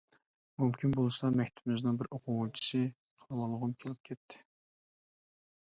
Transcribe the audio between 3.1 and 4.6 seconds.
قىلىۋالغۇم كېلىپ كەتتى.